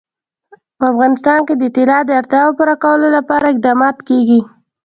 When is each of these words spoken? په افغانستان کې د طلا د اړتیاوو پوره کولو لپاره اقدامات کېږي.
په 0.77 0.83
افغانستان 0.91 1.39
کې 1.47 1.55
د 1.57 1.63
طلا 1.75 1.99
د 2.05 2.11
اړتیاوو 2.19 2.57
پوره 2.57 2.75
کولو 2.83 3.07
لپاره 3.17 3.45
اقدامات 3.51 3.97
کېږي. 4.07 4.39